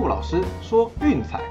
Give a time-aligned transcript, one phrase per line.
[0.00, 1.42] 陆老师说运彩。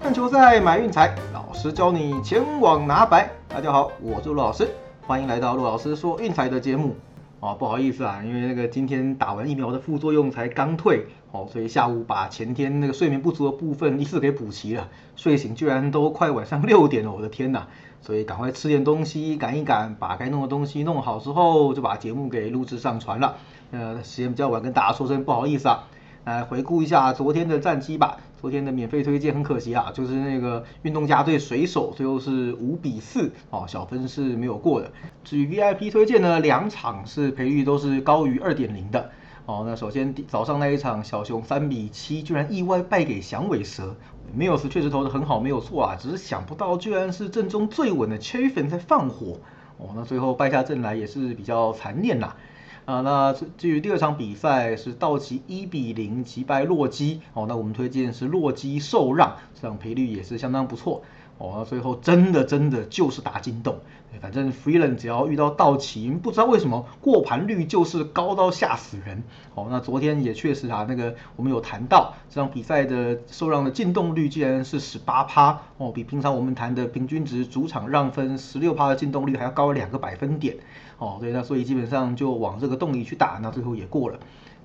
[0.00, 3.30] 看球赛买运彩，老师教你前往拿白。
[3.48, 4.68] 大家好，我是陆老师，
[5.06, 6.96] 欢迎来到陆老师说运彩的节目。
[7.44, 17.66] 哦，不好意思啊，因为那个今天打完疫苗的副作用才刚退，哦，所以下午把前天那个睡眠不足的部分一次给补齐了，睡醒居然都快晚上 六点了，我的天呐！
[18.00, 23.36] 所以赶快吃点东西，赶一赶，把该弄的东西弄好之后，就把节目给录制上传了。
[23.72, 25.84] 呃，时间比较晚，跟大家说声不好意思啊。
[26.24, 28.18] 来回顾一下昨天的战绩吧。
[28.40, 34.90] 昨天的免费推荐很可惜啊，就是那个运动家对水手，最后是五比四，哦，小分是没有过的。
[35.22, 39.10] 至于 VIP 推荐呢，两场是赔率都是高于二点零的。
[39.46, 43.96] 哦，那首先早上那一场小熊三比七，居然意外败给响尾蛇。
[44.34, 49.38] 没有是确实投的很好，没有错啊，只是想不到居然是阵中最稳的 Chaffin 在放火。
[49.78, 52.26] 哦，那最后败下阵来也是比较残念呐。
[52.26, 52.36] 啊，
[52.84, 61.02] 啊那至于第二场比赛是道奇一比零击败洛基，哦，那我们推荐是洛基受让，这场赔率也是相当不错。
[61.36, 63.78] 哦，最后真的真的就是打进洞，
[64.20, 69.24] 反正 Freeland 只要遇到道奇，不知道为什么过盘率就是高到吓死人。
[69.56, 80.56] 哦，那昨天也确实啊，那个我们有谈到这场比赛的受让的进洞率竟然是十八趴，哦，比平常我们谈的平均值主场让分十六趴的进洞率还要高两个百分点。
[81.04, 84.18] 哦，对，那所以基本上就往这个洞里去打，那最后也过了。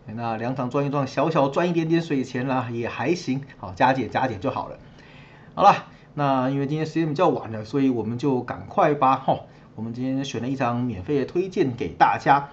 [0.06, 3.42] 那两场赚一赚，小小赚一点点水钱啦，也还行。
[3.58, 4.78] 好，加减加减就好了。
[5.54, 5.86] 好了。
[6.16, 9.42] 那因为今天时间比较晚了，所以我们就赶快吧哈。
[9.76, 12.50] 我们今天选了一张免费的推荐给大家，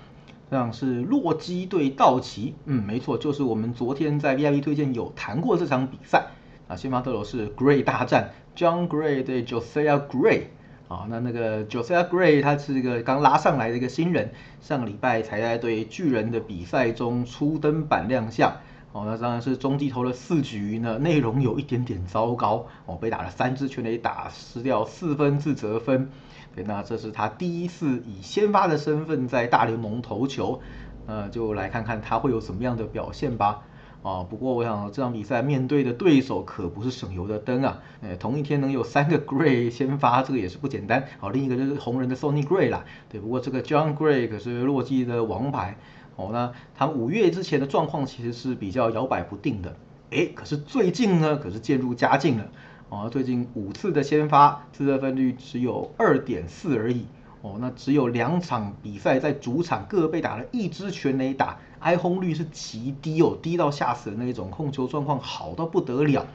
[0.50, 6.26] 这样是洛基对道奇，嗯，没错，就是我们昨天在 VIP 推荐有谈过这场比赛
[6.68, 6.76] 啊。
[6.76, 10.42] 先发对手是 Gray 大战，John Gray 对 Josiah Gray
[10.88, 11.06] 啊。
[11.08, 18.56] 那那个 Josiah Gray 他是一个刚拉上来的一个新人，上个礼拜才在对巨人的比赛中初登板亮相。
[18.92, 26.08] 哦，那当然是中继投了四局呢，内容有一点点糟糕哦，被打了三支全垒打，失掉四分自责分。
[26.54, 30.62] 对，那这是他第一次以先发的身份在大联盟投球，
[31.06, 33.64] 呃，就来看看他会有什么样的表现吧。
[34.06, 41.08] 啊，不过我想这场比赛面对的对手可不是省油的灯啊，呃，同一天能有三个 Gray 先发，这个也是不简单。
[41.18, 45.76] 好，另一个就是红人的 Sony Gray 啦，对，不过这个 John Gray 可是洛基的王牌。
[46.14, 49.74] 哦，那他五月之前的状况其实是比较摇摆不定的，
[50.12, 52.46] 哎，可是最近呢，可是渐入佳境了。
[52.88, 57.06] 哦，最近五次的先发，自得分率只有二点四而已。
[57.46, 66.26] 哦，那只有两场比赛在主场各被打了一支全垒打，挨轰率是极低哦，低到吓死的那一种，控球状况好到不得了。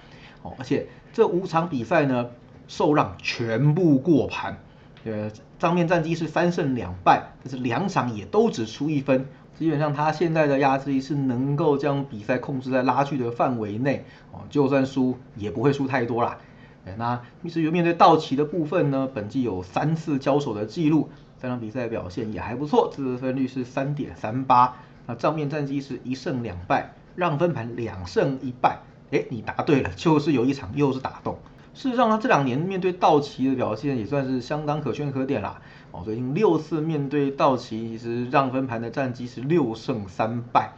[0.41, 2.27] 哦，而且这五场比赛呢，
[2.69, 4.57] 受让全部过盘。
[5.03, 5.29] 呃，
[5.59, 9.25] 账面战绩是三胜两败，但是两场也都只出一分。
[9.59, 16.37] 基本上他现在的压制力是能够将比赛控制在拉锯的范围内哦，就算输也不会输太多啦。
[16.85, 24.75] 哎那至于面对道奇的部分呢，本季有三次交手的记录，三场比赛表现也还不错，得分率是三点三八。
[25.05, 28.79] 那账面战绩是一胜两败，让分盘两胜一败。
[29.11, 31.37] 哎，你答对了，就是有一场又是打洞。
[31.73, 35.61] 事实上，他这两年面对道奇的表现也算是相当可圈可点啦。
[35.91, 40.71] 哦，最近六次面对道奇，其实让分盘的战绩是六胜三败。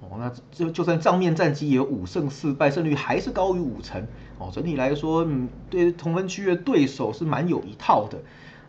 [0.00, 4.06] 哦，那就就算账面战绩也有五胜四败，胜率还是高于五成。
[4.38, 8.18] 哦，整体来说，嗯，对同分区的对手是蛮有一套的。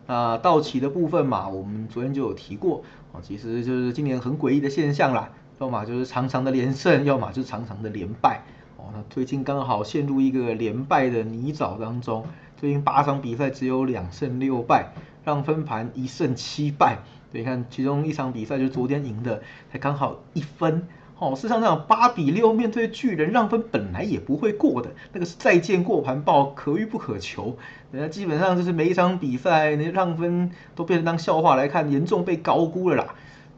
[0.08, 2.82] 那道奇的部分嘛，我们昨天就有提过。
[3.12, 5.30] 哦，其实就是今年很诡异的现象啦，
[5.60, 8.42] 要么就是长长的连胜，要么就是长长的连败。
[8.76, 12.26] 哦那最近刚好陷入一个连败的泥沼当中，
[12.56, 14.92] 最近八场比赛只有两胜六败，
[15.22, 16.98] 让分盘一胜七败。
[17.30, 19.40] 你看，其中一场比赛就是昨天赢的，
[19.70, 20.88] 才刚好一分。
[21.20, 27.58] 哦，事实上那种八比六面对巨人让分本来也不会过的，那个是再见过盘报，可遇不可求。
[27.92, 33.14] 人家基本上就是每一场比赛那让分都变成当笑话来看，严重被高估了啦。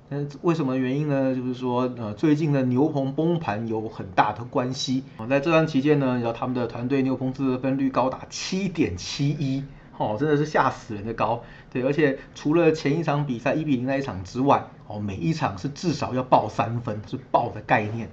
[0.08, 1.34] 那为什么原因呢？
[1.34, 5.04] 就是说，呃，最近的牛棚崩盘有很大的关系。
[5.30, 9.64] 在这段期间呢，然后他们的团队牛棚自得分率高达七点七一，
[10.02, 11.42] 哦，真的是吓死人的高。
[11.70, 18.10] 对，而且除了前一场比赛一比零那一场之外，哦，每一场是至少要爆三分，是爆的概念。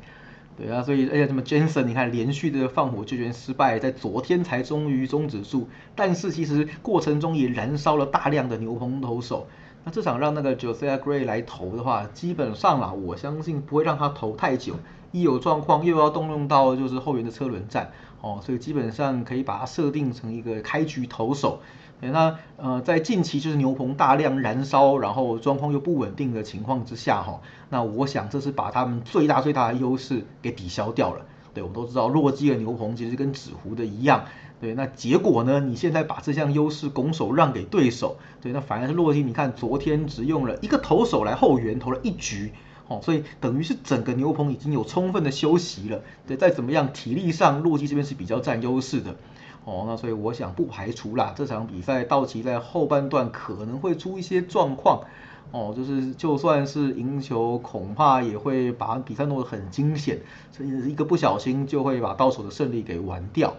[0.57, 9.47] 对啊，所以而且什么 Jensen，你看连续的放火救援失败，在昨天才终于终止住，但是其实过程中也燃烧了大量的牛棚投手。
[9.85, 14.75] 那这场让那个 Josiah Gray 来投的话，基本上啦，我相信不会让他投太久。
[15.11, 21.61] 一有状况又要动用到就是后援的车轮战哦，所以基本上可以把它设定成一个开局投手。
[22.01, 31.25] 那呃在近期就是牛棚大量燃烧，然后状况又不稳定的情况之下哈，那我想这是把他们最大最大的优势给抵消掉了。
[31.53, 34.25] 对，我们都知道洛基的牛棚其实跟纸糊的一样。
[34.61, 35.61] 对，那结果呢？
[35.61, 39.23] 你现在把这项优势拱手让给对手，对，那反而是洛基。
[39.23, 42.51] 你看昨天只用了一个投手来后援，投了一局，
[42.89, 46.01] 哦，所以等于是整个牛棚已经有充分的休息了。
[46.27, 49.15] 对，再怎么样，体力上洛基这边是比较占优势的。
[49.63, 55.03] 哦，那所以我想不排除啦，这场比赛道奇在后半段可能会出一些状况。
[55.51, 60.19] 哦，就是就算是赢球，恐怕也会把比赛弄得很惊险，
[60.51, 63.55] 所以一个不小心就会把到手的胜利给玩掉。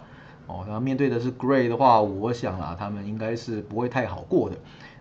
[0.47, 4.56] 哦，然后面对的是 Gray 的话，我想啊，他们应该是不会太好过的。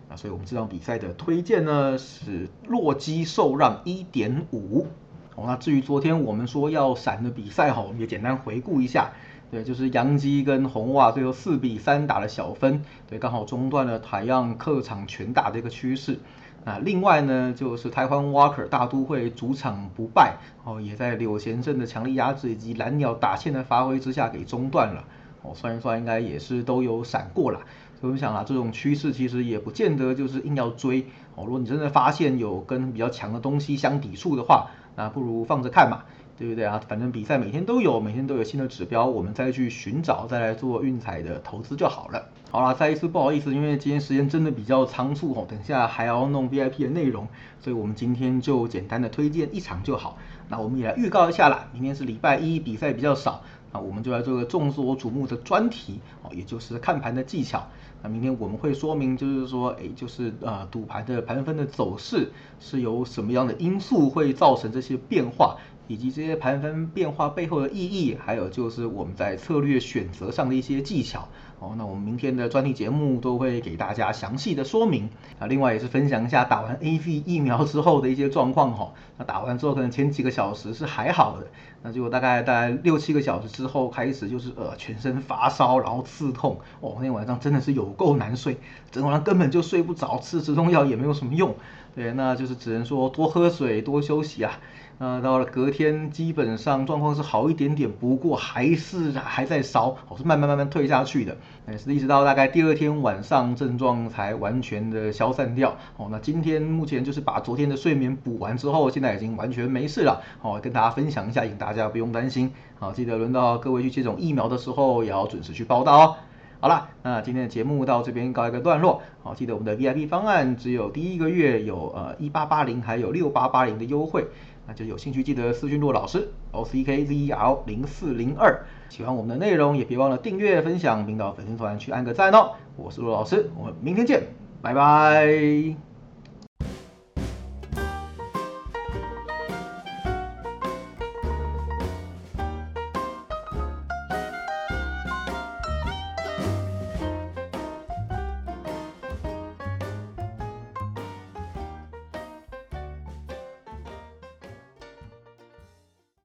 [0.09, 4.88] 那所以我们这场比赛的推荐呢是洛基受让一点五。
[5.35, 9.11] 哦，那至于昨天我们说要闪的比赛哈，我们也简单回顾一下。
[9.51, 16.19] 对，就是洋基跟红袜最后四比三打了小分，对，刚好中断了台样客场全打的一个趋势。
[16.65, 25.06] 那另外呢，就是台湾 Walker 大都会主场不败，哦，也在柳贤镇的强力压制以及蓝鸟打线的发挥之下给中断了。
[25.41, 27.61] 哦，算一算应该也是都有闪过了。
[27.99, 31.01] 所以我们想啊，这种趋势其实也不见得就是硬要追。
[31.35, 36.03] 哦，如果你真的发现有跟比较强的东西相抵触的话，那不如放着看嘛，
[36.37, 36.81] 对不对啊？
[36.87, 42.29] 反正比赛每天都有，每天都有新的指标，我们再去寻找，再来做运彩的投资就好了。
[42.51, 47.27] 好了，再一次不好意思，因为今天时间真的比较仓促哦，等下还要弄 VIP 的内容，
[47.59, 50.17] 所以我们今天就简单的推荐一场就好。
[50.47, 53.41] 那我们也来预告一下啦，明天是礼拜一，比赛比较少。
[53.71, 57.67] 那我们就来做个众所瞩目的专题哦，也就是看盘的技巧。
[58.01, 65.57] 那明天我们会说明，就是说，哎，就是呃，赌盘的盘分的走势是由什么样的因素会造成这些变化。
[65.89, 71.27] 以及这些盘分变化背后的意义，还有就是我们在策略选择上的一些技巧
[71.59, 71.73] 哦。
[71.77, 75.09] 那我们明天的专题节目都会给大家详细的说明
[75.39, 75.47] 啊。
[75.47, 78.94] 另外也是分享一下打完 A V 疫苗之后的一些状况哈。
[79.17, 81.47] 那打完之后可能前几个小时是还好的，
[81.83, 86.94] 那结果大概在六七个小时之后开始就是呃全身发烧，然后刺痛哦。
[86.97, 88.57] 那天晚上真的是有够难睡，
[88.91, 91.56] 整晚上根本就睡不着，吃止痛药也没有什么用。
[91.99, 94.57] 对，那就是只能说多喝水，多休息啊。
[94.99, 101.35] 那到了隔天，基本上状况是好一点点，不过还是还在烧，我是慢慢慢慢退下去的，
[101.65, 105.75] 哎，是一直到大概第二天晚上症状才完全的消散掉。
[105.97, 110.21] 哦，那今天目前就是把昨天的睡眠补完之后，现在已经完全没事了。
[110.41, 112.49] 哦，跟大家分享一下，请大家不用担心。
[112.79, 116.15] 好，记得轮到各位去接种疫苗的时候，也要准时去报到哦。
[116.61, 119.01] 好了，那今天的节目到这边告一个段落。
[119.23, 124.27] 好，记得我们的 VIP 方案只有第一个月有呃一八八零，还有六八八零的优惠。
[124.67, 128.65] 那就有兴趣记得私讯陆老师，O C K Z E L 零四零二。
[128.89, 132.51] 喜欢我们的内容也别忘了订阅、分享，并到粉丝团去按个赞哦。
[132.75, 134.21] 我是陆老师，我们明天见，
[134.61, 135.88] 拜拜。